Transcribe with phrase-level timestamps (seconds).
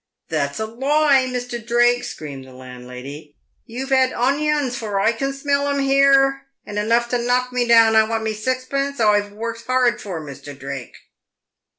[0.31, 3.35] "That's a loie, Misther Drake," screamed the landlady;"
[3.67, 7.95] you've had onneyons, for oi can smell them heare, and enough to knock me down.
[7.95, 10.57] I want mee saxpence oi've wurruked harrud for, Mr.
[10.57, 10.95] Drake."